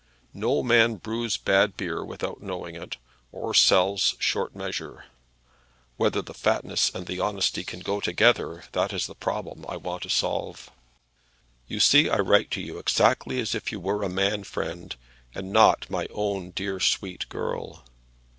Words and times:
No 0.33 0.63
man 0.63 0.95
brews 0.95 1.37
bad 1.37 1.77
beer 1.77 2.03
without 2.03 2.41
knowing 2.41 2.73
it, 2.73 2.97
or 3.31 3.53
sells 3.53 4.15
short 4.17 4.55
measure. 4.55 5.05
Whether 5.95 6.23
the 6.23 6.33
fatness 6.33 6.89
and 6.95 7.05
the 7.05 7.19
honesty 7.19 7.63
can 7.63 7.81
go 7.81 7.99
together; 7.99 8.63
that 8.71 8.93
is 8.93 9.05
the 9.05 9.13
problem 9.13 9.63
I 9.69 9.77
want 9.77 10.01
to 10.01 10.09
solve. 10.09 10.71
You 11.67 11.79
see 11.79 12.09
I 12.09 12.17
write 12.17 12.49
to 12.49 12.61
you 12.61 12.79
exactly 12.79 13.39
as 13.39 13.53
if 13.53 13.71
you 13.71 13.79
were 13.79 14.01
a 14.01 14.09
man 14.09 14.43
friend, 14.43 14.95
and 15.35 15.53
not 15.53 15.87
my 15.87 16.07
own 16.09 16.49
dear 16.49 16.79
sweet 16.79 17.29
girl. 17.29 17.85